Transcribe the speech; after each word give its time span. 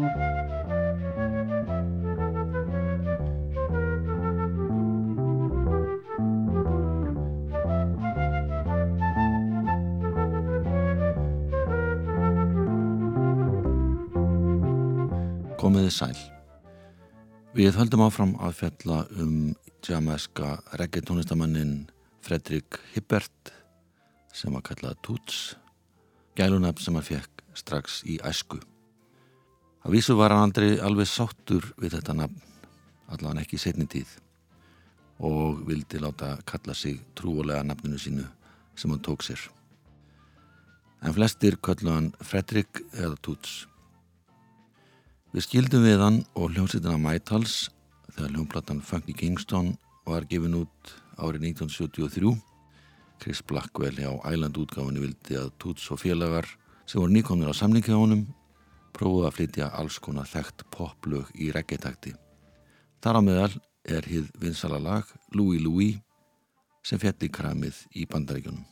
Komiði 0.00 0.16
sæl. 15.92 16.16
Við 17.52 17.76
höldum 17.76 18.00
áfram 18.06 18.32
að 18.40 18.56
fjalla 18.56 19.04
um 19.20 19.52
jameska 19.84 20.64
reggaetónistamannin 20.80 21.92
Fredrik 22.24 22.80
Hibbert 22.94 23.52
sem 24.32 24.48
var 24.56 24.64
kallað 24.64 24.96
Toots, 25.04 25.60
gælunafn 26.40 26.80
sem 26.80 26.96
hann 26.96 27.08
fekk 27.12 27.44
strax 27.52 28.00
í 28.08 28.16
æsku. 28.24 28.64
Að 29.80 29.94
vísu 29.96 30.16
var 30.18 30.34
hann 30.34 30.50
aldrei 30.50 30.74
alveg 30.84 31.08
sáttur 31.08 31.70
við 31.80 31.96
þetta 31.96 32.16
nafn, 32.18 32.42
allavega 33.08 33.46
ekki 33.46 33.60
setni 33.60 33.86
tíð 33.88 34.18
og 35.20 35.64
vildi 35.68 36.00
láta 36.00 36.38
kalla 36.48 36.74
sig 36.74 37.00
trúulega 37.16 37.64
nafninu 37.64 37.98
sínu 38.00 38.24
sem 38.76 38.90
hann 38.90 39.02
tók 39.04 39.24
sér. 39.24 39.40
En 41.04 41.12
flestir 41.16 41.56
kallu 41.60 41.92
hann 41.92 42.12
Fredrik 42.20 42.80
eða 42.92 43.16
Toots. 43.20 43.66
Við 45.32 45.46
skildum 45.46 45.84
við 45.84 46.00
hann 46.00 46.22
og 46.34 46.52
hljómsýtina 46.54 46.96
Mætals 47.00 47.70
þegar 48.14 48.32
hljómplatan 48.34 48.82
Funky 48.84 49.14
Kingston 49.16 49.74
var 50.08 50.26
gefin 50.28 50.56
út 50.62 50.94
árið 51.20 51.52
1973. 51.52 52.34
Chris 53.20 53.42
Blackwell 53.44 54.00
hjá 54.00 54.12
Island 54.32 54.56
útgáfinu 54.56 55.04
vildi 55.04 55.36
að 55.36 55.52
Toots 55.60 55.88
og 55.92 56.00
félagar 56.00 56.48
sem 56.86 57.00
voru 57.00 57.12
nýkonur 57.12 57.52
á 57.52 57.54
samlingi 57.54 57.92
á 57.92 58.00
honum 58.00 58.24
prófuði 59.00 59.28
að 59.28 59.36
flytja 59.38 59.70
alls 59.80 59.96
konar 60.02 60.28
þekkt 60.28 60.66
poplög 60.74 61.30
í 61.40 61.48
reggetakti. 61.54 62.12
Þar 63.00 63.16
á 63.16 63.22
meðal 63.24 63.52
er 63.88 64.04
hið 64.04 64.28
vinsala 64.40 64.80
lag 64.82 65.08
Louie 65.32 65.62
Louie 65.62 66.02
sem 66.84 67.00
fjall 67.00 67.16
í 67.24 67.32
kramið 67.32 67.80
í 67.96 68.04
bandaríkjunum. 68.10 68.66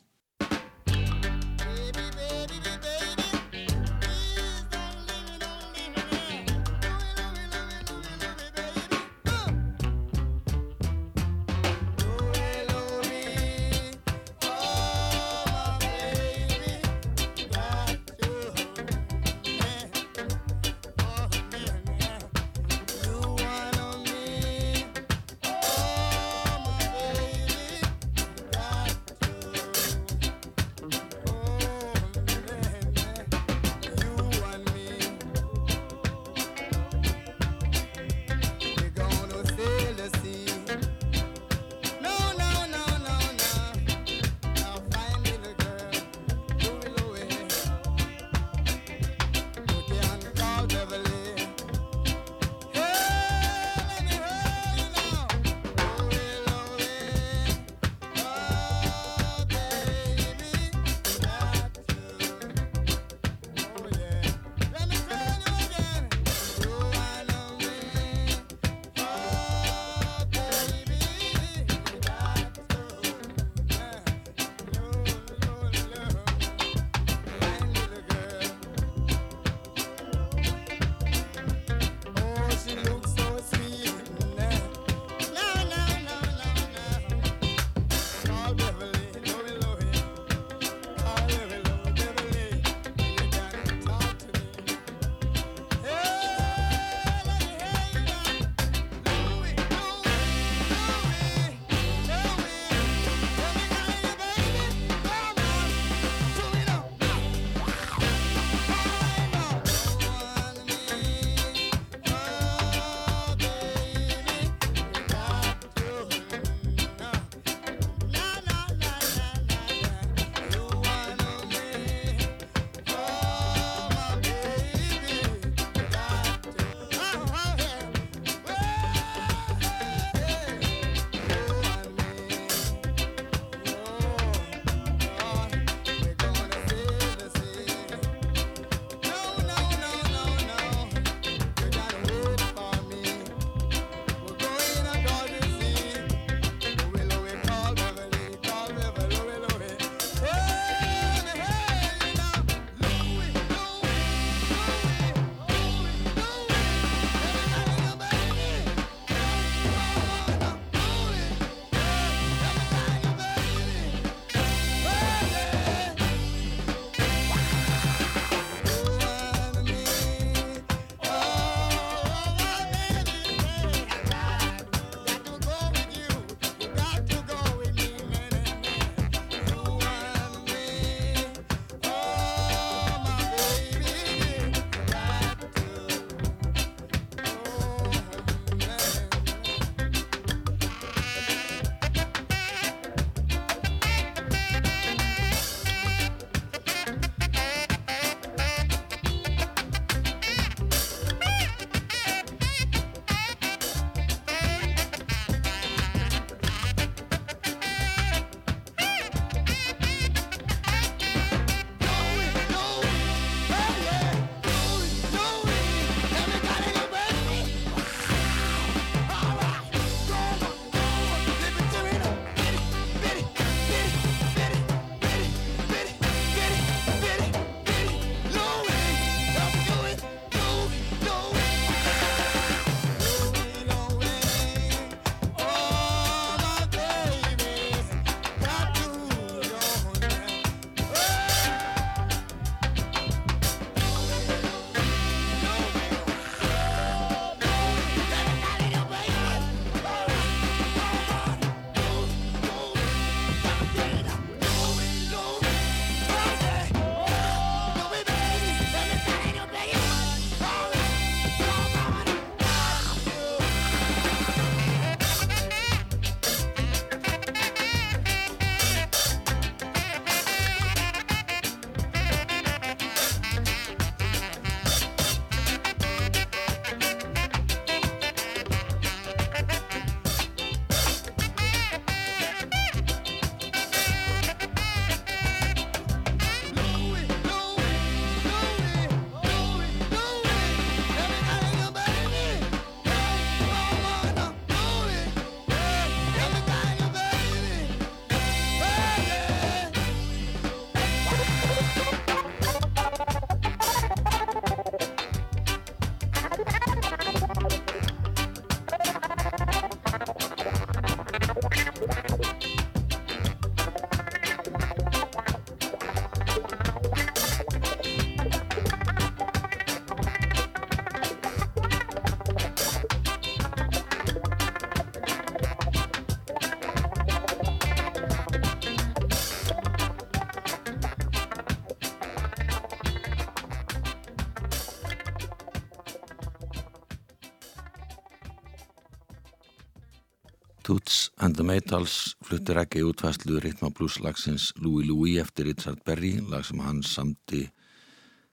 The 341.38 341.44
Maytals 341.46 342.16
fluttir 342.26 342.58
ekki 342.58 342.80
útfæslu 342.82 343.36
ritma 343.38 343.68
blueslagsins 343.70 344.48
Louie 344.58 344.86
Louie 344.86 345.20
eftir 345.22 345.46
Richard 345.46 345.84
Berry, 345.86 346.18
lag 346.18 346.42
sem 346.42 346.58
hann 346.58 346.80
samti 346.82 347.44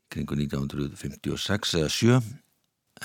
kringu 0.09 0.33
1956 0.33 1.75
eða 1.77 1.91
7 1.93 2.17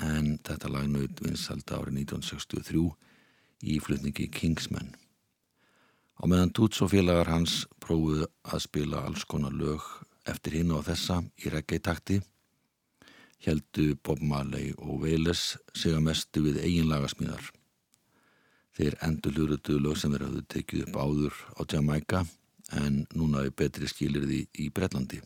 en 0.07 0.31
þetta 0.47 0.73
lag 0.73 0.89
naut 0.89 1.21
vinsald 1.21 1.69
árið 1.69 2.01
1963 2.07 2.87
í 3.69 3.77
flutningi 3.85 4.31
Kingsmen. 4.33 4.95
Á 6.17 6.25
meðan 6.25 6.55
Toots 6.57 6.81
og 6.81 6.95
félagar 6.95 7.35
hans 7.35 7.67
prófuðu 7.85 8.25
að 8.49 8.65
spila 8.65 9.05
alls 9.05 9.29
konar 9.29 9.53
lög 9.53 9.85
eftir 10.25 10.63
hinn 10.63 10.73
og 10.73 10.87
þessa 10.89 11.21
í 11.45 11.53
reggae-takti 11.53 12.23
heldu 13.45 13.93
Bob 14.01 14.25
Marley 14.25 14.73
og 14.79 15.05
sig 15.77 15.93
að 15.93 16.05
mestu 16.09 16.49
við 16.49 16.65
eiginlagasmíðar. 16.65 17.53
Þeir 18.81 18.95
endur 19.05 19.35
hlurutu 19.37 19.75
lög 19.77 19.99
sem 20.01 20.13
þeir 20.15 20.23
hafðu 20.25 20.43
tekið 20.49 20.85
upp 20.87 20.95
áður 20.97 21.35
á 21.53 21.61
Jamaica 21.69 22.21
en 22.81 22.95
núna 23.13 23.43
er 23.45 23.51
betri 23.53 23.85
skilir 23.91 24.23
því 24.25 24.39
í 24.65 24.69
Breitlandi. 24.73 25.19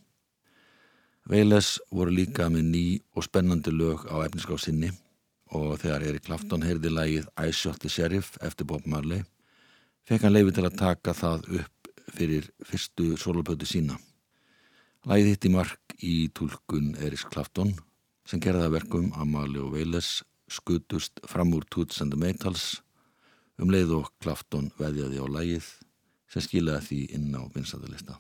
Veiles 1.30 1.68
voru 1.94 2.10
líka 2.16 2.48
með 2.50 2.64
ný 2.72 2.82
og 3.14 3.28
spennandi 3.28 3.70
lög 3.70 4.08
á 4.10 4.26
efniskásinni 4.26 4.90
og 5.54 5.76
þegar 5.84 6.02
Erik 6.08 6.26
Clapton 6.26 6.66
heyrði 6.66 6.90
lægið 6.90 7.28
I 7.38 7.54
Shot 7.54 7.78
the 7.84 7.92
Sheriff 7.94 8.34
eftir 8.42 8.66
Bob 8.66 8.88
Marley 8.90 9.22
fekk 10.02 10.26
hann 10.26 10.34
leiði 10.34 10.56
til 10.56 10.66
að 10.66 10.80
taka 10.80 11.14
það 11.14 11.46
upp 11.60 11.90
fyrir 12.10 12.50
fyrstu 12.66 13.12
solopötu 13.14 13.68
sína. 13.70 14.00
Lægið 15.06 15.30
hitt 15.30 15.46
í 15.46 15.52
mark 15.54 15.94
í 16.02 16.16
tólkun 16.34 16.96
Erik 16.98 17.28
Clapton 17.30 17.70
sem 18.26 18.42
gerða 18.42 18.72
verkum 18.74 19.12
að 19.14 19.30
Marley 19.30 19.62
og 19.62 19.76
Veiles 19.78 20.24
skutust 20.50 21.22
fram 21.30 21.54
úr 21.54 21.62
Toots 21.70 22.02
and 22.02 22.10
the 22.10 22.18
Maytals 22.18 22.82
um 23.62 23.70
leið 23.70 23.96
og 24.00 24.12
Klafton 24.22 24.70
veðjaði 24.78 25.22
á 25.22 25.26
lægið 25.38 25.68
sem 26.30 26.44
skilaði 26.44 26.86
því 26.88 27.00
inn 27.18 27.34
á 27.38 27.42
vinsæðalista. 27.54 28.18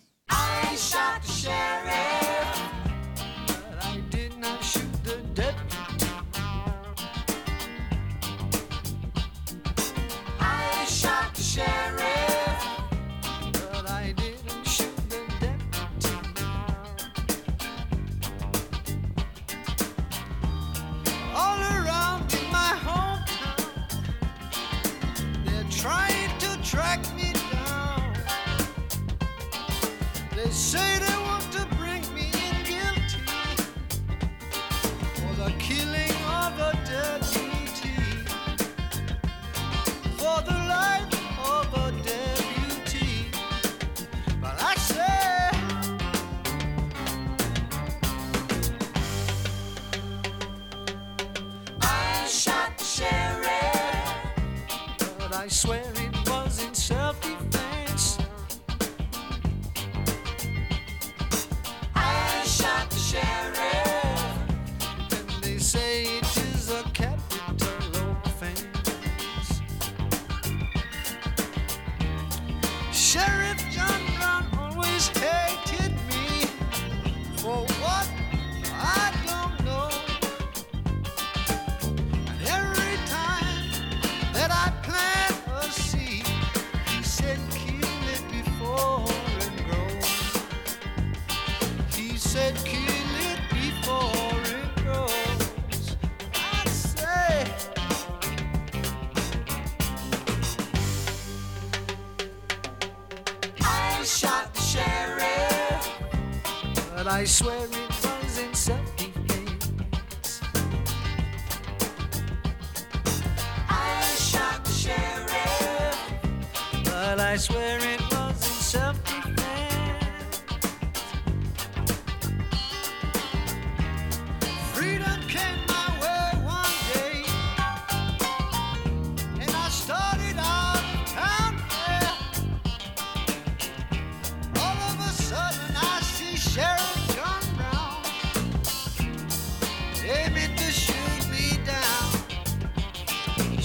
I 55.66 55.93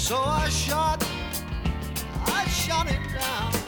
So 0.09 0.17
I 0.17 0.49
shot, 0.49 1.07
I 2.25 2.43
shot 2.47 2.87
him 2.87 3.03
down. 3.13 3.58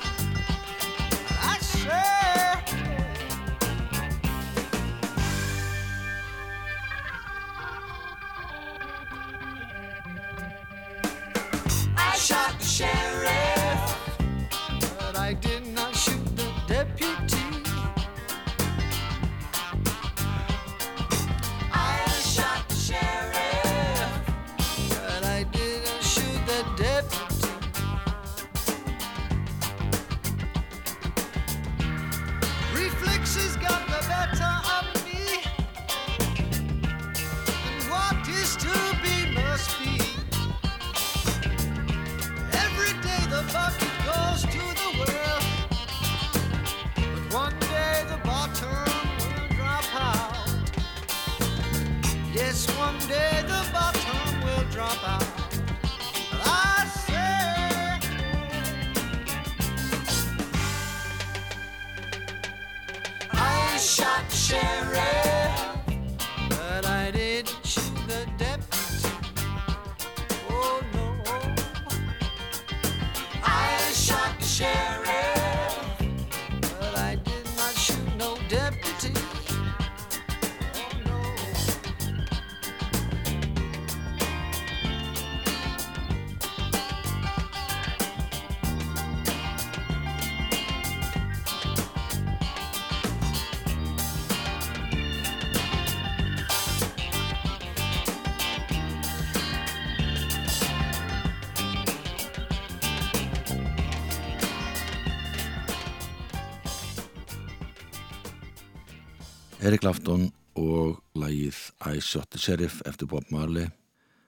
Erik 109.61 109.83
Lafton 109.85 110.23
og 110.57 111.03
lagið 111.13 111.57
I 111.85 111.99
Shot 112.01 112.31
the 112.33 112.39
Sheriff 112.41 112.79
eftir 112.89 113.05
Bob 113.05 113.27
Marley 113.29 113.67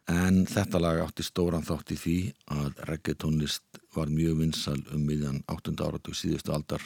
en 0.06 0.44
þetta 0.46 0.78
lag 0.78 1.00
átti 1.02 1.24
stóran 1.26 1.66
þátt 1.66 1.94
í 1.96 1.98
því 1.98 2.18
að 2.54 2.84
reggaetónlist 2.86 3.80
var 3.96 4.12
mjög 4.14 4.44
vinsal 4.44 4.76
um 4.94 5.08
miðjan 5.08 5.40
8. 5.50 5.74
áratug 5.82 6.14
síðustu 6.20 6.54
aldar 6.54 6.86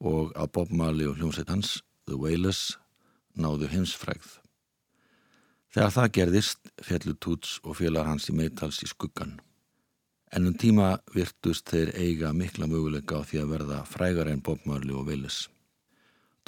og 0.00 0.32
að 0.32 0.48
Bob 0.56 0.72
Marley 0.72 1.10
og 1.10 1.20
hljómsveit 1.20 1.52
hans, 1.52 1.82
The 2.08 2.16
Wailers, 2.16 2.78
náðu 3.36 3.68
heimsfrægð. 3.74 4.38
Þegar 5.68 5.94
það 5.98 6.10
gerðist 6.16 6.72
fjallu 6.88 7.18
Toots 7.20 7.58
og 7.68 7.76
félag 7.82 8.08
hans 8.08 8.30
í 8.32 8.38
meitals 8.38 8.80
í 8.80 8.88
skuggan. 8.88 9.36
En 10.32 10.48
um 10.48 10.56
tíma 10.56 10.94
virtust 11.12 11.68
þeir 11.68 11.92
eiga 12.00 12.32
mikla 12.32 12.64
möguleika 12.64 13.20
á 13.20 13.28
því 13.28 13.44
að 13.44 13.54
verða 13.58 13.84
frægar 13.84 14.32
en 14.32 14.40
Bob 14.40 14.64
Marley 14.64 14.96
og 14.96 15.04
Wailers. 15.12 15.50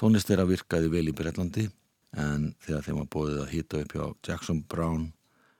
Tónlist 0.01 0.31
þeirra 0.31 0.47
virkaði 0.49 0.89
vel 0.89 1.09
í 1.11 1.13
Breitlandi 1.13 1.67
en 2.17 2.55
þegar 2.65 2.87
þeim 2.87 3.01
var 3.03 3.09
bóðið 3.13 3.41
að 3.43 3.51
hýta 3.53 3.81
upp 3.85 3.91
hjá 3.93 4.05
Jackson 4.25 4.63
Brown, 4.65 5.03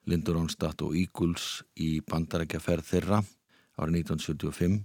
Lindur 0.09 0.33
Ronstadt 0.39 0.81
og 0.81 0.95
Eagles 0.97 1.59
í 1.77 1.99
bandarækjaferð 2.09 2.87
þeirra 2.87 3.19
árið 3.77 3.99
1975 4.01 4.79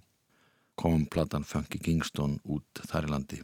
kom 0.77 1.07
platan 1.09 1.49
Funky 1.49 1.81
Kingston 1.81 2.37
út 2.45 2.83
þar 2.85 3.09
í 3.09 3.13
landi. 3.15 3.41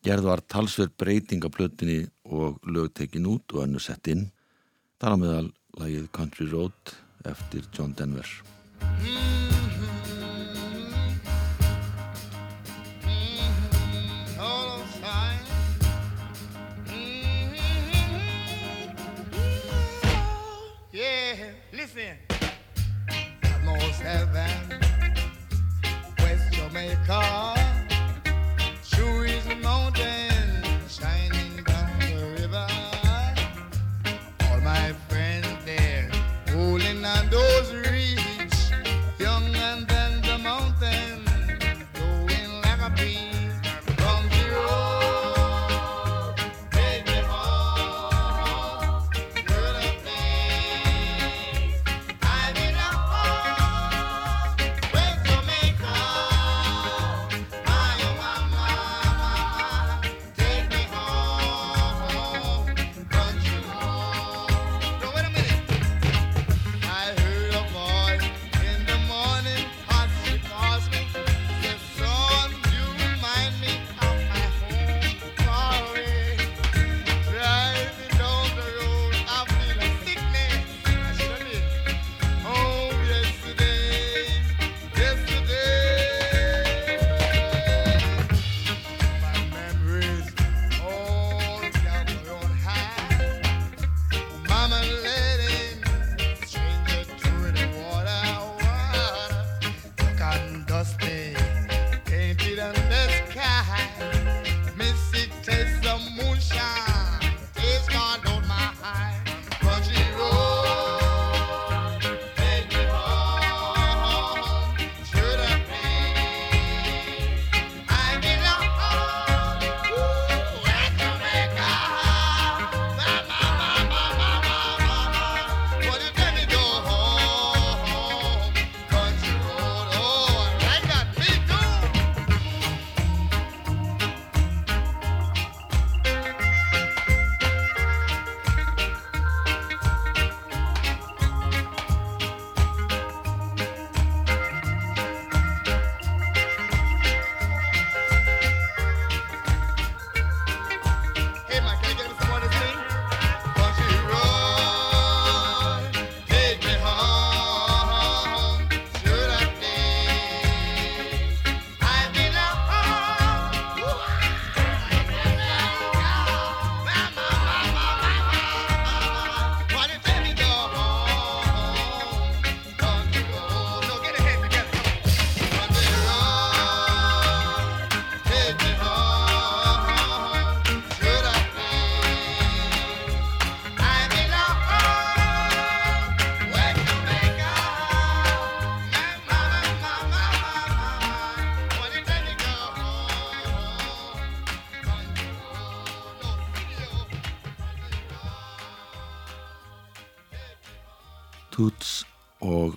Gerð 0.00 0.30
var 0.30 0.44
talsverð 0.48 0.96
breyting 0.96 1.44
á 1.44 1.52
plötinni 1.52 1.98
og 2.24 2.56
lög 2.64 2.94
tekin 2.96 3.28
út 3.28 3.52
og 3.52 3.66
önnu 3.66 3.82
sett 3.84 4.08
inn. 4.08 4.30
Þar 4.96 5.12
á 5.12 5.16
meðal 5.20 5.50
lagið 5.76 6.08
Country 6.16 6.48
Road 6.48 6.96
eftir 7.28 7.68
John 7.76 7.92
Denver. 7.92 8.24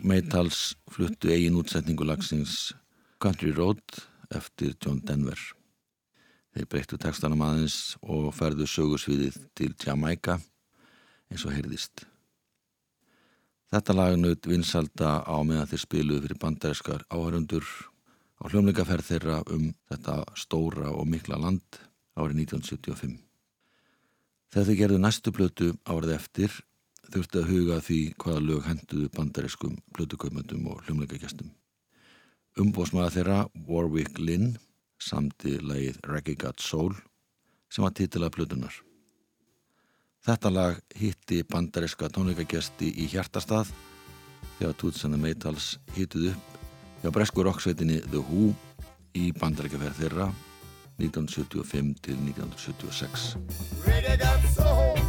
Maytals 0.01 0.75
fluttu 0.89 1.29
eigin 1.29 1.60
útsetningu 1.60 2.05
lagsins 2.08 2.72
Country 3.22 3.51
Road 3.53 3.81
eftir 4.34 4.74
John 4.81 4.98
Denver. 5.05 5.38
Þeir 6.55 6.67
breyttu 6.72 6.98
textanum 6.98 7.43
aðeins 7.46 8.00
og 8.01 8.31
ferðu 8.34 8.65
sögursviðið 8.65 9.38
til 9.55 9.75
Jamaica 9.86 10.39
eins 11.29 11.46
og 11.46 11.53
heyrðist. 11.53 12.08
Þetta 13.72 13.96
lag 13.96 14.17
naut 14.17 14.50
vinsalda 14.50 15.22
á 15.22 15.38
meðan 15.46 15.70
þeir 15.70 15.84
spiluðu 15.86 16.25
fyrir 16.25 16.41
bandarískar 16.41 17.05
áhörundur 17.13 17.70
á 18.41 18.50
hljómleikaferð 18.50 19.08
þeirra 19.12 19.38
um 19.53 19.70
þetta 19.91 20.17
stóra 20.34 20.89
og 20.91 21.05
mikla 21.13 21.38
land 21.38 21.79
árið 22.17 22.41
1975. 22.50 23.15
Þegar 24.51 24.67
þeir 24.67 24.81
gerðu 24.81 25.00
næstu 25.05 25.31
blötu 25.31 25.72
árið 25.86 26.17
eftir 26.17 26.60
þurfti 27.12 27.41
að 27.41 27.50
huga 27.51 27.77
því 27.84 28.00
hvaða 28.22 28.44
lög 28.46 28.68
henduðu 28.68 29.08
bandarískum 29.15 29.74
blötukaupmöndum 29.96 30.68
og 30.72 30.84
hljómleikagestum. 30.86 31.50
Umbósmaða 32.60 33.13
þeirra 33.15 33.39
Warwick 33.68 34.20
Lynn 34.20 34.58
samti 35.01 35.58
lagið 35.60 36.00
Reggae 36.08 36.39
Got 36.39 36.60
Soul 36.62 36.94
sem 37.72 37.84
var 37.86 37.94
titilað 37.96 38.36
blötunar. 38.36 38.74
Þetta 40.22 40.50
lag 40.53 40.77
hitti 40.94 41.41
bandaríska 41.50 42.12
tónleikagesti 42.13 42.91
í 43.01 43.08
hjartastað 43.10 43.72
þegar 44.60 44.75
Toots 44.77 45.06
and 45.08 45.15
the 45.15 45.22
Maytals 45.22 45.80
hittuð 45.96 46.36
upp 46.36 46.46
hjá 47.02 47.10
bresku 47.15 47.39
rocksveitinni 47.47 47.97
The 48.12 48.21
Who 48.21 48.52
í 49.17 49.32
bandaríkjaferð 49.41 49.97
þeirra 50.04 50.28
1975 51.02 51.95
til 52.06 52.17
1976. 52.30 55.01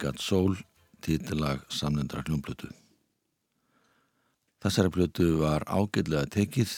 Got 0.00 0.18
Soul 0.18 0.56
títillag 1.04 1.60
samnendra 1.68 2.22
hljómblötu. 2.24 2.70
Þessari 4.60 4.92
blötu 4.92 5.26
var 5.40 5.64
ágætlega 5.68 6.24
tekið, 6.32 6.72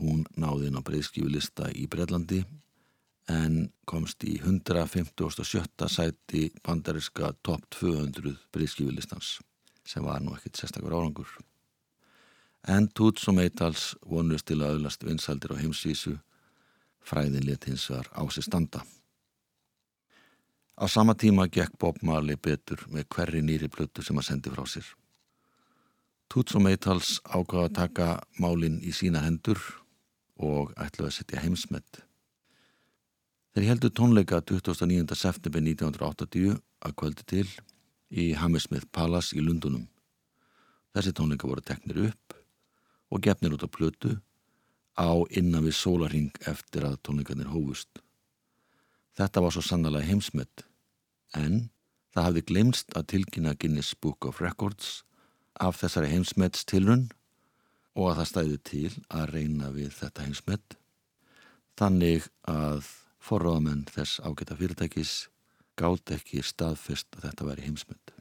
hún 0.00 0.22
náði 0.40 0.70
inn 0.70 0.78
á 0.80 0.82
breyðskífulista 0.84 1.68
í 1.76 1.84
Breitlandi 1.92 2.40
en 3.28 3.68
komst 3.88 4.24
í 4.24 4.38
157. 4.40 5.88
sæti 5.92 6.46
bandariska 6.64 7.34
top 7.44 7.68
200 7.76 8.32
breyðskífulistans 8.52 9.38
sem 9.84 10.04
var 10.04 10.24
nú 10.24 10.32
ekkit 10.36 10.60
sérstakur 10.60 10.96
árangur. 10.96 11.28
En 12.64 12.88
Toots 12.88 13.28
og 13.28 13.36
Maytals 13.36 13.92
vonust 14.08 14.48
til 14.48 14.62
að 14.62 14.78
öðlast 14.78 15.04
vinsaldir 15.04 15.52
á 15.52 15.60
heimsvísu, 15.60 16.16
fræðin 17.04 17.44
let 17.44 17.68
hins 17.68 17.90
var 17.92 18.08
á 18.08 18.24
sér 18.32 18.48
standa. 18.48 18.80
Á 20.74 20.90
sama 20.90 21.14
tíma 21.14 21.46
gekk 21.46 21.78
Bob 21.78 22.00
Marley 22.02 22.36
betur 22.36 22.80
með 22.90 23.06
hverri 23.14 23.42
nýri 23.46 23.68
plötu 23.70 24.02
sem 24.02 24.18
að 24.18 24.26
sendi 24.26 24.50
frá 24.50 24.64
sér. 24.66 24.86
Toots 26.26 26.56
og 26.58 26.64
Maytals 26.64 27.20
ákvaða 27.22 27.68
að 27.68 27.76
taka 27.78 28.08
málinn 28.42 28.80
í 28.82 28.90
sína 28.90 29.22
hendur 29.22 29.60
og 30.34 30.72
ætlaði 30.74 31.10
að 31.10 31.16
setja 31.18 31.42
heimsmet. 31.44 32.00
Þeir 33.54 33.68
heldur 33.70 33.92
tónleika 33.94 34.40
29. 34.42 35.14
september 35.14 35.62
1980 35.62 36.56
að 36.58 36.96
kvöldi 36.98 37.26
til 37.30 37.46
í 38.10 38.32
Hammersmith 38.34 38.90
Palace 38.90 39.36
í 39.38 39.44
Lundunum. 39.46 39.86
Þessi 40.90 41.14
tónleika 41.14 41.46
voru 41.46 41.62
teknir 41.62 42.08
upp 42.08 42.34
og 43.14 43.22
gefnir 43.22 43.54
út 43.54 43.62
á 43.62 43.70
plötu 43.70 44.16
á 44.98 45.22
innan 45.30 45.68
við 45.68 45.78
sólaring 45.78 46.34
eftir 46.50 46.88
að 46.88 46.98
tónleikarnir 47.06 47.54
hófust. 47.54 48.03
Þetta 49.14 49.42
var 49.44 49.54
svo 49.54 49.62
sannlega 49.62 50.06
heimsmet, 50.08 50.64
en 51.38 51.68
það 52.14 52.26
hafði 52.28 52.42
glemst 52.48 52.96
að 52.98 53.08
tilkynna 53.12 53.54
Guinness 53.54 53.94
Book 53.94 54.26
of 54.26 54.40
Records 54.42 55.04
af 55.62 55.78
þessari 55.78 56.10
heimsmets 56.10 56.66
tilrun 56.66 57.06
og 57.94 58.10
að 58.10 58.18
það 58.20 58.30
stæði 58.30 58.58
til 58.70 58.90
að 59.14 59.28
reyna 59.36 59.70
við 59.74 59.92
þetta 60.00 60.26
heimsmet. 60.26 60.76
Þannig 61.78 62.26
að 62.50 62.90
forráðamenn 63.22 63.86
þess 63.94 64.18
ágæta 64.22 64.58
fyrirtækis 64.58 65.14
gátt 65.78 66.10
ekki 66.14 66.42
staðfest 66.42 67.14
að 67.18 67.28
þetta 67.28 67.48
væri 67.50 67.68
heimsmet. 67.68 68.13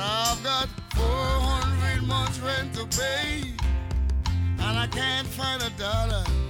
I've 0.00 0.44
got 0.44 0.68
400 0.94 2.02
months 2.06 2.38
rent 2.38 2.74
to 2.74 2.86
pay, 2.86 3.42
and 4.68 4.78
I 4.78 4.86
can't 4.86 5.26
find 5.26 5.62
a 5.62 5.70
dollar. 5.78 6.47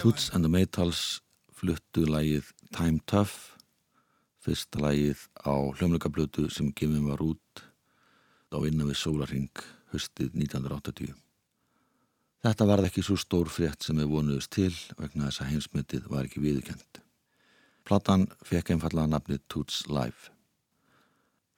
Toots 0.00 0.30
and 0.32 0.40
the 0.44 0.48
Maytals 0.48 1.20
fluttu 1.52 2.06
lagið 2.08 2.46
Time 2.72 3.02
Tough 3.04 3.34
fyrsta 4.40 4.80
lagið 4.80 5.26
á 5.44 5.52
hljómleikablötu 5.76 6.46
sem 6.48 6.70
gefin 6.72 7.04
var 7.04 7.20
út 7.20 7.60
á 8.48 8.56
innan 8.64 8.88
við 8.88 8.96
sólarring 8.96 9.60
höstið 9.92 10.38
1980 10.40 11.12
Þetta 12.40 12.68
varð 12.72 12.88
ekki 12.88 13.04
svo 13.04 13.18
stór 13.20 13.52
frétt 13.52 13.84
sem 13.84 14.00
við 14.00 14.08
vonuðust 14.14 14.54
til 14.56 14.72
vegna 14.96 15.28
þess 15.28 15.44
að 15.44 15.52
heimsmyndið 15.52 16.08
var 16.08 16.30
ekki 16.30 16.46
viðurkend 16.46 17.02
Platan 17.84 18.30
fekk 18.40 18.72
einfallega 18.72 19.12
nafnið 19.18 19.44
Toots 19.52 19.84
Live. 19.92 20.32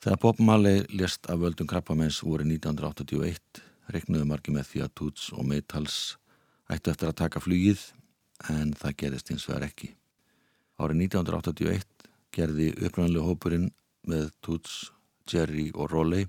Þegar 0.03 0.23
Bob 0.27 0.43
Marley 0.43 0.83
lést 0.91 1.31
af 1.31 1.39
völdum 1.47 1.71
krabbamenns 1.71 2.25
voru 2.27 2.51
1981 2.51 3.63
reiknuðu 3.95 4.27
margi 4.35 4.51
með 4.51 4.73
því 4.75 4.87
að 4.89 4.95
Toots 4.99 5.31
og 5.31 5.47
Maytals 5.47 6.17
ættu 6.67 6.91
eftir 6.91 7.15
að 7.15 7.21
taka 7.23 7.39
flugið 7.39 7.93
en 8.51 8.73
það 8.79 8.97
gerist 9.05 9.31
hins 9.31 9.47
vegar 9.49 9.69
ekki. 9.69 9.93
Árið 10.81 11.05
1981 11.07 12.09
gerði 12.35 12.71
upprænlega 12.81 13.27
hópurinn 13.27 13.71
með 14.09 14.31
Toots, 14.43 14.91
Jerry 15.31 15.71
og 15.75 15.93
Rowley 15.93 16.27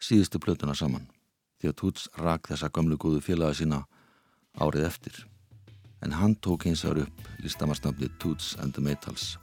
síðustu 0.00 0.40
plötuna 0.40 0.74
saman 0.78 1.08
því 1.60 1.72
að 1.72 1.76
Toots 1.82 2.06
rak 2.20 2.48
þessa 2.48 2.70
gamlu 2.72 2.96
góðu 3.00 3.20
félaga 3.24 3.58
sína 3.58 3.82
árið 4.56 4.86
eftir. 4.88 5.18
En 6.00 6.16
hann 6.16 6.34
tók 6.40 6.64
hins 6.64 6.84
vegar 6.86 7.04
upp 7.04 7.44
listamarstafnið 7.44 8.16
Toots 8.22 8.54
and 8.62 8.72
the 8.74 8.84
Maytals. 8.84 9.36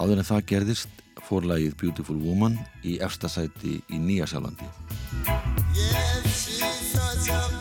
Áður 0.00 0.22
en 0.22 0.28
það 0.30 0.46
gerðist 0.54 1.04
fórlægið 1.28 1.76
Beautiful 1.82 2.16
Woman 2.22 2.56
í 2.86 2.96
efstasæti 3.04 3.80
í 3.92 4.00
Nýjasjálandi. 4.00 4.68
Yes, 5.76 7.59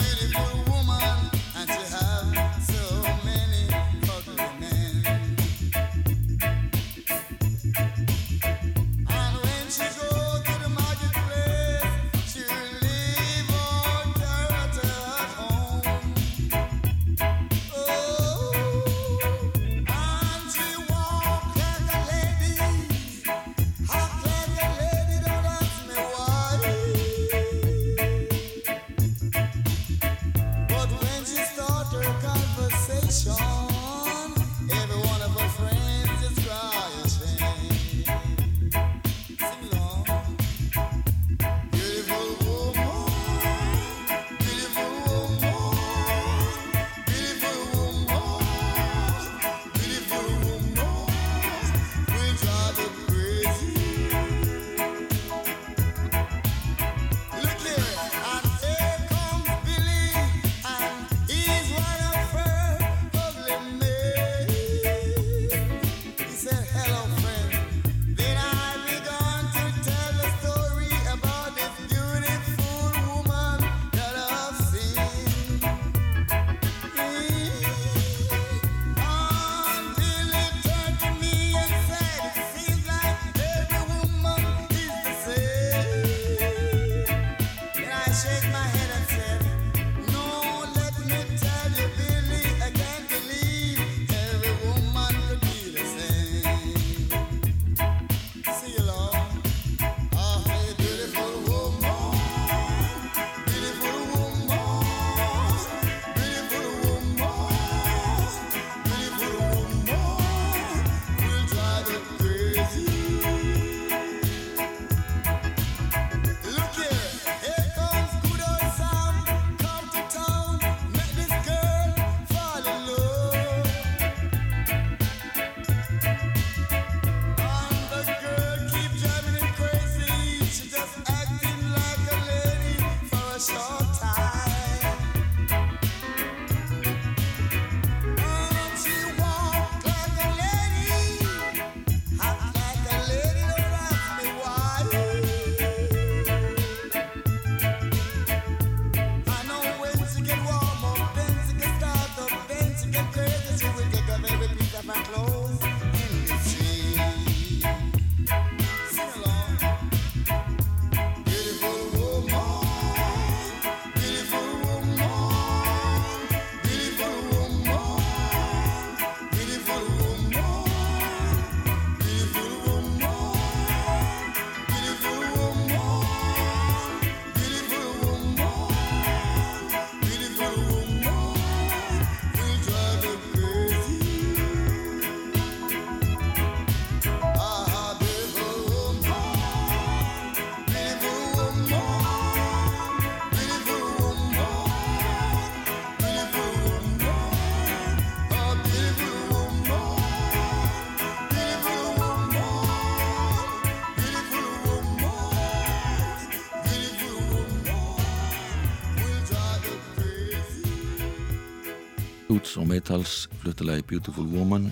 Toots 212.89 212.97
og 212.97 213.03
Maytals 213.05 213.41
fluttilegi 213.43 213.83
Beautiful 213.85 214.25
Woman 214.33 214.63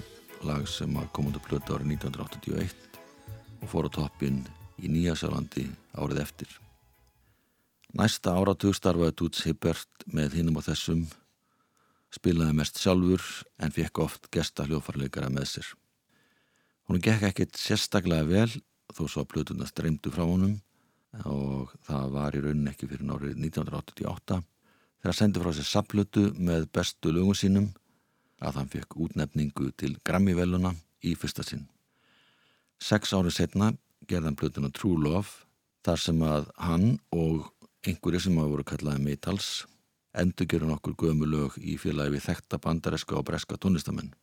lag 0.42 0.64
sem 0.66 0.96
kom 1.14 1.28
út 1.30 1.36
að 1.38 1.44
plöta 1.46 1.76
árið 1.76 1.92
1981 2.00 2.74
og 3.62 3.70
fór 3.70 3.86
á 3.86 3.90
toppin 3.94 4.40
í 4.82 4.90
Nýjasjálandi 4.90 5.68
árið 5.94 6.24
eftir. 6.24 6.50
Næsta 7.94 8.34
áratug 8.34 8.74
starfaði 8.74 9.14
Toots 9.22 9.46
Hibbert 9.46 10.08
með 10.10 10.40
hinnum 10.40 10.58
og 10.58 10.66
þessum, 10.66 11.06
spilaði 12.10 12.58
mest 12.58 12.82
sjálfur 12.82 13.22
en 13.62 13.78
fekk 13.78 14.02
oft 14.08 14.30
gesta 14.34 14.66
hljófarleikara 14.66 15.30
með 15.30 15.50
sér. 15.54 15.72
Hún 16.90 16.98
gekk 16.98 17.30
ekkit 17.30 17.54
sérstaklega 17.54 18.26
vel 18.26 18.50
þó 18.98 19.06
svo 19.06 19.28
að 19.28 19.34
plötuna 19.36 19.70
streymdu 19.70 20.10
frá 20.10 20.26
honum 20.26 20.58
og 21.22 21.76
það 21.86 22.14
var 22.18 22.34
í 22.34 22.48
raunin 22.48 22.74
ekki 22.74 22.90
fyrir 22.90 23.14
árið 23.14 23.44
1988 23.46 24.46
þegar 25.04 25.22
sendi 25.22 25.44
frá 25.44 25.54
sér 25.54 25.76
sapplötu 25.76 26.32
með 26.34 26.72
bestu 26.74 27.14
lögum 27.14 27.38
sínum 27.38 27.76
að 28.44 28.60
hann 28.62 28.72
fekk 28.72 28.98
útnefningu 29.06 29.72
til 29.80 29.96
Grammy-veluna 30.06 30.74
í 31.06 31.16
fyrsta 31.18 31.46
sinn. 31.46 31.68
Seks 32.78 33.14
árið 33.18 33.40
setna 33.40 33.72
gerði 34.08 34.30
hann 34.30 34.40
plötuna 34.40 34.72
True 34.74 35.00
Love 35.02 35.48
þar 35.86 36.04
sem 36.04 36.22
að 36.26 36.52
hann 36.62 36.88
og 37.16 37.50
einhverju 37.88 38.22
sem 38.22 38.38
hafa 38.38 38.54
voru 38.54 38.68
kallaði 38.68 39.04
Meitals 39.04 39.66
endur 40.18 40.50
gerur 40.50 40.72
nokkur 40.72 40.96
gömu 40.98 41.28
lög 41.30 41.58
í 41.62 41.78
félagi 41.82 42.16
við 42.16 42.26
þekta 42.30 42.60
bandareska 42.62 43.20
og 43.20 43.28
breska 43.28 43.58
tónlistamenn. 43.62 44.14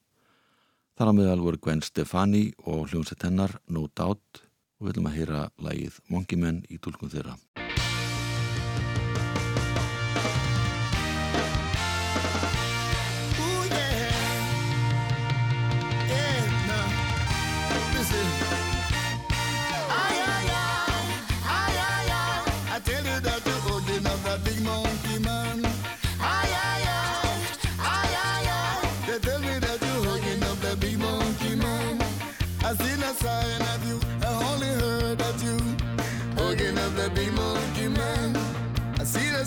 Þar 0.99 1.11
á 1.11 1.13
meðal 1.19 1.41
voru 1.43 1.59
Gwen 1.63 1.83
Stefani 1.83 2.45
og 2.71 2.91
hljómsett 2.91 3.27
hennar 3.27 3.57
No 3.67 3.87
Doubt 3.95 4.45
og 4.79 4.87
við 4.87 4.95
viljum 4.95 5.11
að 5.11 5.19
heyra 5.19 5.47
lagið 5.59 5.99
Monkey 6.11 6.39
Men 6.39 6.63
í 6.71 6.79
tólkun 6.79 7.11
þeirra. 7.11 7.39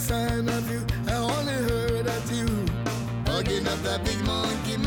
Sign 0.07 0.47
of 0.47 0.71
you, 0.71 0.81
I 1.09 1.15
only 1.17 1.57
heard 1.69 2.05
that 2.05 2.31
you. 2.31 2.47
Hugging 3.29 3.67
up 3.67 3.79
that 3.83 4.05
big 4.05 4.19
monkey 4.25 4.77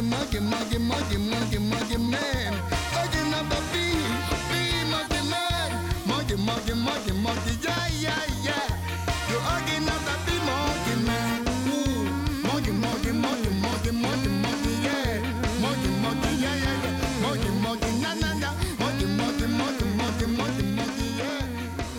Monkey, 0.00 0.40
monkey, 0.40 0.78
monkey, 0.78 1.18
monkey, 1.18 1.58
monkey, 1.58 1.58
monkey, 1.58 1.96
man. 1.98 2.52
Hugging 2.94 3.34
up 3.34 3.48
the 3.50 3.58
big, 3.72 3.94
big 4.50 4.86
monkey 4.90 5.22
man. 5.30 5.70
Monkey, 6.06 6.36
monkey, 6.36 6.74
monkey, 6.74 7.12
monkey, 7.12 7.52
yeah, 7.62 7.86
yeah, 8.04 8.24
yeah. 8.42 8.66
You're 9.28 9.44
hugging 9.44 9.88
up 9.88 10.00
the 10.08 10.14
big 10.26 10.40
monkey 10.48 10.96
man. 11.06 11.44
Ooh, 11.68 12.04
monkey, 12.46 12.72
monkey, 12.72 13.12
monkey, 13.12 13.50
monkey, 13.64 13.92
monkey, 13.92 14.30
monkey, 14.44 14.72
yeah. 14.86 15.20
Monkey, 15.60 15.90
monkey, 16.02 16.32
yeah, 16.42 16.56
yeah, 16.64 16.76
yeah. 16.84 17.20
Monkey, 17.22 17.50
monkey, 17.64 17.92
na, 18.02 18.10
na, 18.14 18.30
na. 18.42 18.50
Monkey, 18.80 19.06
monkey, 19.20 19.46
monkey, 19.46 19.86
monkey, 20.00 20.26
monkey, 20.26 20.64
monkey, 20.78 21.08
yeah. 21.20 21.44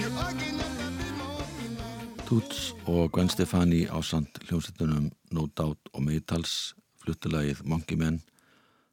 You're 0.02 0.16
hugging 0.18 0.58
up 0.60 0.72
the 0.80 0.88
big 0.98 1.14
monkey 1.22 1.68
man. 1.78 2.26
Toots 2.28 2.74
og 2.86 3.12
Gwen 3.14 3.30
Stefani 3.30 3.86
á 3.88 4.02
samt 4.02 4.40
hljómsveitunum 4.48 5.12
No 5.32 5.48
Doubt 5.58 5.80
og 5.94 6.02
Maytals 6.04 6.74
fluttilagið 7.02 7.64
Monkey 7.66 7.98
Men 8.00 8.22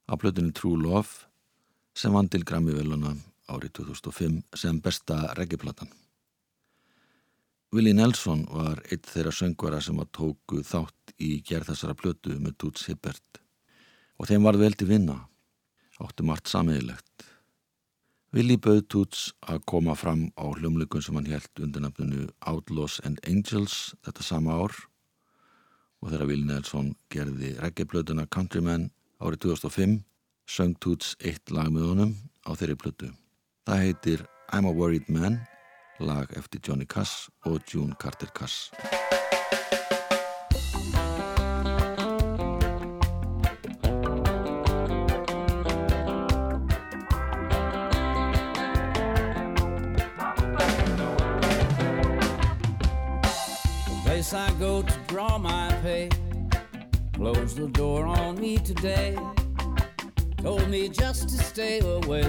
á 0.09 0.17
plötunni 0.17 0.55
True 0.57 0.81
Love 0.81 1.29
sem 1.99 2.15
vann 2.15 2.31
til 2.33 2.45
Grammy-veluna 2.49 3.15
árið 3.53 3.79
2005 3.81 4.43
sem 4.57 4.81
besta 4.85 5.33
reggaeplatan. 5.39 5.89
Willie 7.73 7.93
Nelson 7.93 8.47
var 8.49 8.81
eitt 8.89 9.09
þeirra 9.11 9.33
söngvara 9.35 9.81
sem 9.85 9.99
að 10.01 10.13
tóku 10.17 10.63
þátt 10.65 11.13
í 11.21 11.43
gerð 11.45 11.73
þessara 11.73 11.97
plötu 11.99 12.39
með 12.41 12.57
Toots 12.63 12.87
Hibbert 12.89 13.43
og 14.19 14.31
þeim 14.31 14.47
var 14.47 14.57
vel 14.59 14.73
til 14.75 14.89
vinna, 14.89 15.19
áttu 16.01 16.25
margt 16.27 16.49
samiðilegt. 16.51 17.27
Willi 18.33 18.57
bauð 18.61 18.83
Toots 18.89 19.29
að 19.49 19.61
koma 19.69 19.95
fram 19.97 20.27
á 20.41 20.49
hljómlökun 20.49 21.05
sem 21.05 21.17
hann 21.17 21.29
held 21.29 21.63
undir 21.65 21.85
nafninu 21.85 22.27
Outlaws 22.49 22.99
and 23.05 23.21
Angels 23.29 23.95
þetta 24.05 24.25
sama 24.25 24.57
ár 24.57 24.75
og 26.03 26.13
þegar 26.13 26.31
Willi 26.31 26.47
Nelson 26.49 26.93
gerði 27.13 27.55
reggieplötuna 27.59 28.27
Countryman 28.31 28.89
árið 29.19 29.45
2005 29.49 29.99
söng 30.49 30.77
Toots 30.81 31.15
eitt 31.21 31.53
lag 31.53 31.71
með 31.75 31.89
honum 31.91 32.17
á 32.47 32.55
þeirri 32.57 32.79
plötu. 32.81 33.13
Það 33.69 33.85
heitir 33.85 34.27
I'm 34.53 34.69
a 34.69 34.73
Worried 34.73 35.11
Man, 35.13 35.43
lag 36.01 36.33
eftir 36.39 36.63
Johnny 36.65 36.87
Cass 36.89 37.29
og 37.45 37.61
June 37.69 37.99
Carter 38.01 38.31
Cass. 38.33 38.71
Place 54.19 54.35
I 54.35 54.51
go 54.59 54.83
to 54.83 54.95
draw 55.07 55.39
my 55.39 55.69
pay. 55.81 56.09
Closed 57.15 57.57
the 57.57 57.69
door 57.69 58.05
on 58.05 58.41
me 58.41 58.59
today. 58.59 59.17
Told 60.39 60.69
me 60.69 60.89
just 60.89 61.29
to 61.29 61.37
stay 61.37 61.79
away 61.79 62.27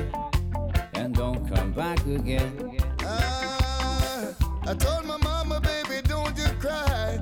and 0.94 1.16
don't 1.16 1.42
come 1.52 1.72
back 1.72 2.00
again. 2.06 2.78
Ah, 3.02 4.36
I 4.68 4.74
told 4.76 5.06
my 5.06 5.18
mama, 5.18 5.60
baby, 5.62 6.08
don't 6.08 6.38
you 6.38 6.50
cry. 6.60 7.20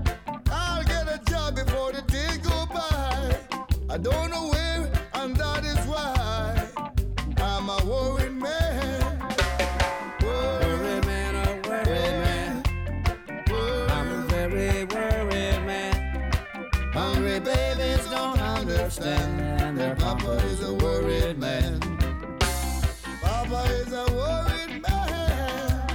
I'll 0.52 0.84
get 0.84 1.06
a 1.16 1.20
job 1.32 1.56
before 1.56 1.94
the 1.94 2.02
day 2.02 2.34
go 2.44 2.66
by. 2.66 3.38
I 3.90 3.98
don't 3.98 4.30
know 4.34 4.48
where, 4.54 4.92
understand. 19.00 19.78
Their 19.78 19.96
papa 19.96 20.32
is 20.46 20.64
a 20.64 20.74
worried 20.74 21.38
man. 21.38 21.80
Papa 23.22 23.64
is 23.70 23.94
a 23.94 24.06
worried 24.14 24.82
man. 24.82 25.86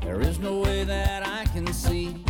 There 0.00 0.20
is 0.20 0.38
no 0.38 0.60
way 0.60 0.84
that 0.84 1.26
I 1.26 1.44
can 1.46 1.72
see 1.72 2.24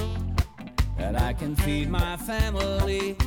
that 0.98 1.20
I 1.20 1.32
can 1.32 1.56
feed 1.56 1.90
my 1.90 2.16
Yeah. 2.16 3.21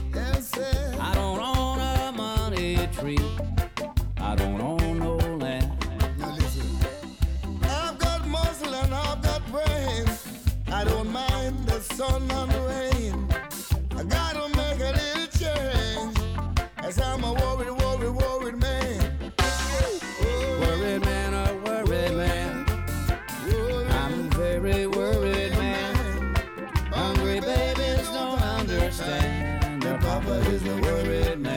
Understand. 29.00 29.82
Their 29.82 29.98
papa 29.98 30.32
is 30.52 30.64
a 30.66 30.78
worried 30.78 31.40
man. 31.40 31.55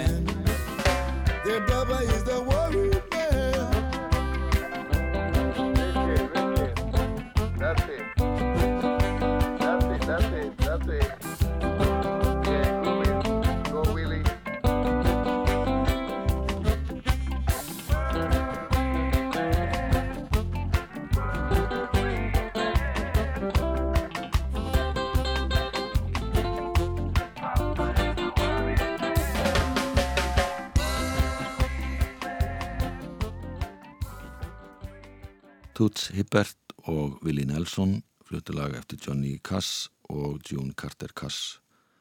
Og 37.28 37.34
Willie 37.34 37.44
Nelson 37.44 37.98
fluttulag 38.24 38.72
eftir 38.78 38.96
Johnny 39.04 39.34
Cass 39.44 39.90
og 40.08 40.40
June 40.48 40.72
Carter 40.72 41.10
Cass. 41.12 41.58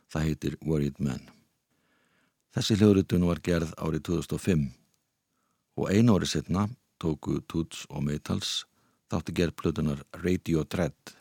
Það 0.08 0.24
heitir 0.24 0.54
Worried 0.64 1.02
Man. 1.04 1.20
Þessi 2.56 2.78
hljóðritun 2.80 3.26
var 3.28 3.42
gerð 3.44 3.74
árið 3.76 4.06
2005 4.08 4.64
og 5.76 5.92
einu 5.92 6.16
ári 6.16 6.30
setna 6.32 6.64
tóku 7.04 7.42
Toots 7.44 7.84
og 7.90 8.06
Maytals 8.08 8.62
þátti 9.12 9.36
gerð 9.36 9.58
plötunar 9.60 10.06
Radio 10.24 10.64
Dread 10.64 11.12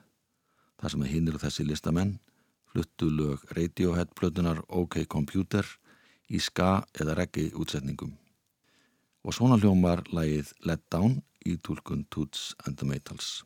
þar 0.79 0.95
sem 0.95 1.09
hinnir 1.11 1.41
þessi 1.43 1.67
listamenn 1.67 2.15
fluttu 2.71 3.11
lög 3.11 3.43
Radiohead 3.59 4.15
plötunar 4.15 4.63
OK 4.69 5.01
Computer 5.11 5.67
í 6.31 6.39
ska 6.39 6.85
eða 6.95 7.19
reggi 7.19 7.49
útsetningum. 7.59 8.15
Og 9.27 9.35
svona 9.35 9.59
hljómar 9.59 10.07
lagið 10.15 10.55
Let 10.63 10.87
Down 10.95 11.19
í 11.43 11.59
tólkun 11.59 12.07
Toots 12.07 12.53
and 12.63 12.79
the 12.79 12.87
Maytals. 12.87 13.43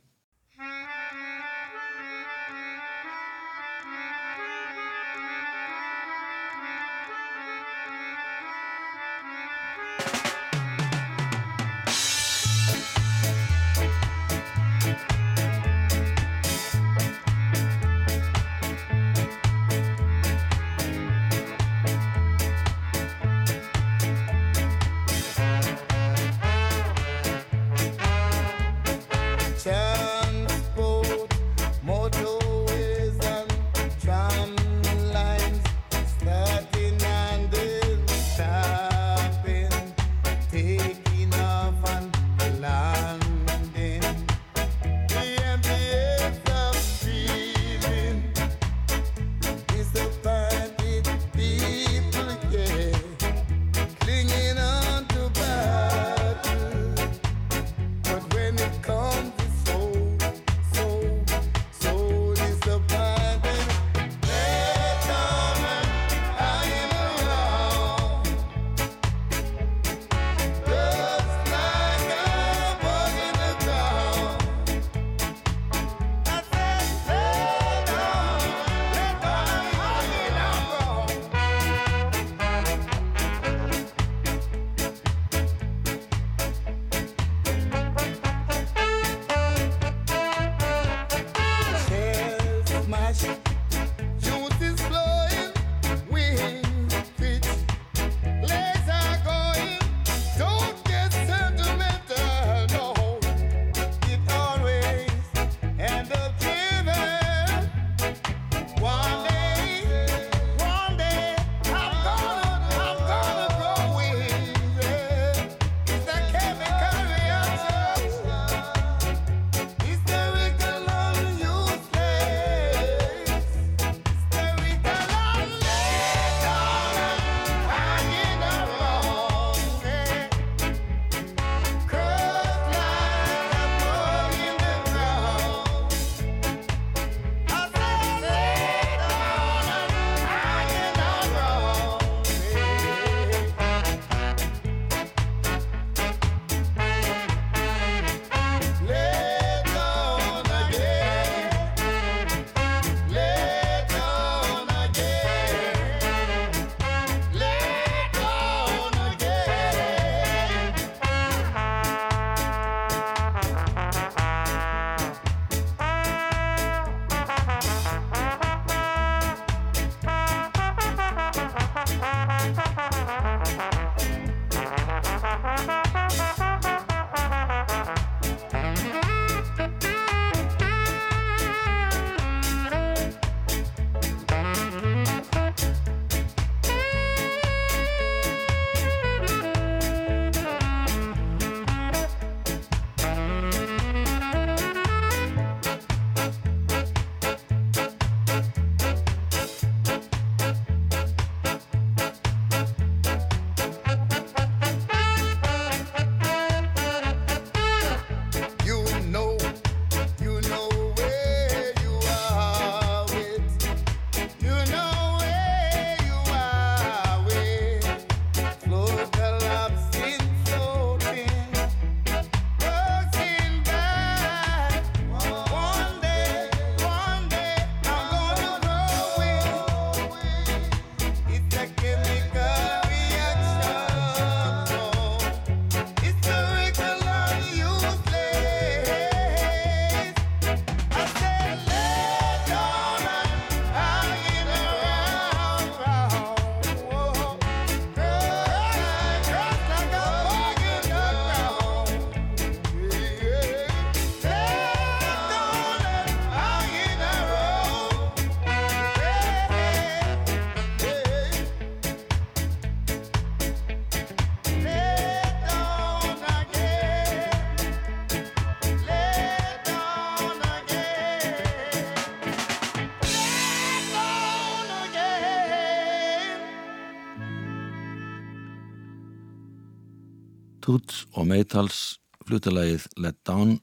Toots 280.61 281.07
og 281.17 281.25
Maytals 281.25 281.97
flutalagið 282.27 282.83
Let 283.01 283.17
Down 283.25 283.55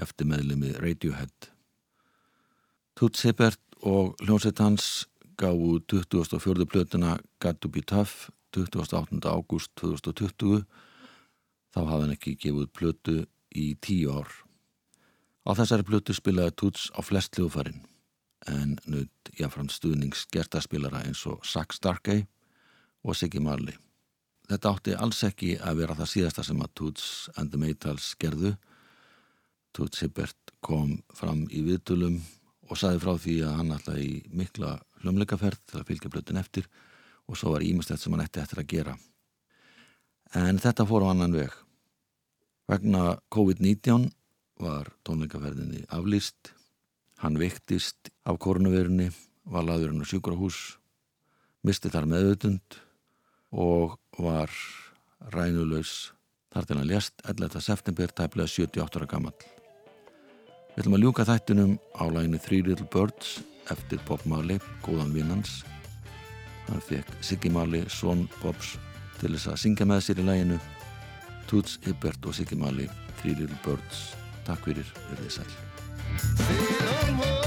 eftir 0.00 0.28
meðlimi 0.30 0.70
Radiohead. 0.80 1.50
Toots 2.96 3.26
Hibbert 3.26 3.60
og 3.84 4.14
hljómsveit 4.22 4.62
hans 4.64 5.08
gáðu 5.36 5.82
24. 5.92 6.64
plötuna 6.64 7.18
Got 7.38 7.60
to 7.60 7.68
be 7.68 7.82
Tough 7.84 8.30
28. 8.56 9.20
ágúst 9.28 9.74
2020 9.76 10.64
þá 11.76 11.80
hafði 11.82 12.06
hann 12.06 12.14
ekki 12.16 12.36
gefið 12.40 12.70
plötu 12.72 13.16
í 13.52 13.74
tíu 13.84 14.14
ár. 14.16 14.32
Á 15.44 15.52
þessari 15.52 15.84
plötu 15.84 16.16
spilaði 16.16 16.56
Toots 16.56 16.88
á 16.96 17.04
flest 17.04 17.36
hljóðfærin 17.36 17.84
en 18.48 18.78
nutt 18.88 19.34
jáfnfram 19.36 19.68
stuðnings 19.68 20.24
gertaspilara 20.32 21.04
eins 21.04 21.26
og 21.28 21.44
Sack 21.44 21.76
Starkey 21.76 22.24
og 23.04 23.20
Siggy 23.20 23.42
Marley. 23.44 23.76
Þetta 24.48 24.70
átti 24.72 24.94
alls 24.96 25.18
ekki 25.26 25.50
að 25.60 25.82
vera 25.82 25.94
það 25.98 26.10
síðasta 26.14 26.42
sem 26.46 26.60
að 26.64 26.74
Toots 26.80 27.08
and 27.36 27.52
the 27.52 27.60
Maytals 27.60 28.14
gerðu. 28.20 28.54
Toots 29.76 30.00
Hibbert 30.00 30.54
kom 30.64 30.94
fram 31.14 31.42
í 31.52 31.60
viðtölum 31.66 32.16
og 32.68 32.80
saði 32.80 33.02
frá 33.02 33.12
því 33.20 33.34
að 33.44 33.58
hann 33.58 33.74
alltaf 33.76 34.00
í 34.00 34.22
mikla 34.32 34.78
hljómleikaferð 35.02 35.60
til 35.68 35.82
að 35.82 35.86
fylgja 35.90 36.12
blötun 36.14 36.40
eftir 36.40 36.68
og 37.28 37.36
svo 37.36 37.52
var 37.52 37.66
ímestett 37.66 38.00
sem 38.00 38.16
hann 38.16 38.24
ætti 38.24 38.40
eftir 38.40 38.62
að 38.64 38.70
gera. 38.72 38.96
En 40.32 40.60
þetta 40.64 40.88
fór 40.88 41.04
á 41.04 41.12
annan 41.12 41.36
veg. 41.36 41.52
Vegna 42.68 43.18
COVID-19 43.32 44.08
var 44.64 44.88
tónleikaferðinni 45.04 45.84
aflýst. 45.92 46.54
Hann 47.20 47.36
veiktist 47.36 48.08
af 48.24 48.40
koronavirunni, 48.40 49.12
var 49.44 49.68
laður 49.68 49.92
hann 49.92 50.04
á 50.04 50.08
sjúkrahús, 50.08 50.78
misti 51.64 51.92
þar 51.92 52.08
meðutund 52.08 52.80
og 53.52 53.98
var 54.18 54.50
rænulaus 55.34 56.12
þar 56.52 56.66
til 56.66 56.78
hann 56.78 56.88
lést 56.88 57.14
11. 57.28 57.60
september 57.60 58.06
tæplega 58.06 58.48
78 58.48 58.96
ára 58.98 59.06
gammal. 59.06 59.36
Við 60.74 60.84
ætlum 60.84 60.96
að 60.98 61.04
ljúka 61.04 61.26
þættinum 61.26 61.72
á 61.98 62.04
læginu 62.06 62.38
Three 62.38 62.62
Little 62.62 62.88
Birds 62.92 63.40
eftir 63.72 64.00
Bob 64.08 64.22
Marley, 64.24 64.60
góðan 64.84 65.12
vinnans. 65.12 65.64
Hann 66.68 66.80
fekk 66.84 67.08
Siggy 67.20 67.50
Marley, 67.52 67.88
son 67.88 68.28
Bobs, 68.42 68.76
til 69.20 69.32
þess 69.34 69.52
að 69.52 69.60
syngja 69.64 69.88
með 69.88 70.04
sér 70.06 70.22
í 70.22 70.28
læginu. 70.28 70.60
Toots 71.48 71.78
Hibbert 71.86 72.26
og 72.28 72.36
Siggy 72.36 72.56
Marley, 72.60 72.88
Three 73.20 73.34
Little 73.34 73.58
Birds. 73.64 74.12
Takk 74.48 74.64
fyrir, 74.68 74.88
verðið 75.10 75.40
sæl. 75.40 77.37